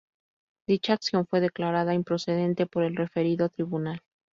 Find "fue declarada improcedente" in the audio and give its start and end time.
1.27-2.65